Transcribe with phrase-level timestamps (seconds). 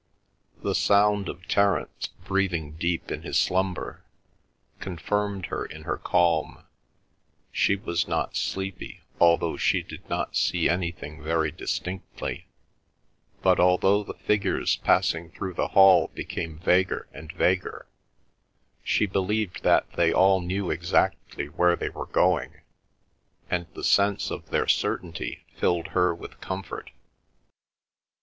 [0.63, 4.03] The sound of Terence, breathing deep in his slumber,
[4.79, 6.63] confirmed her in her calm.
[7.51, 12.47] She was not sleepy although she did not see anything very distinctly,
[13.43, 17.85] but although the figures passing through the hall became vaguer and vaguer,
[18.83, 22.61] she believed that they all knew exactly where they were going,
[23.51, 26.89] and the sense of their certainty filled her with comfort.